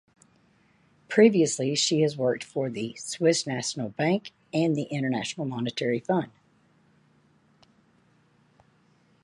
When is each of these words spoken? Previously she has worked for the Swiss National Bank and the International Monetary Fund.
Previously 1.09 1.75
she 1.75 2.01
has 2.01 2.17
worked 2.17 2.43
for 2.43 2.71
the 2.71 2.95
Swiss 2.95 3.45
National 3.45 3.89
Bank 3.89 4.31
and 4.51 4.75
the 4.75 4.85
International 4.89 5.45
Monetary 5.45 5.99
Fund. 5.99 6.31